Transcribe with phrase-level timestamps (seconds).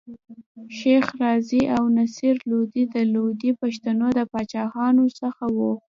[0.77, 5.75] شېخ رضي او نصر لودي د لودي پښتنو د پاچاهانو څخه ول.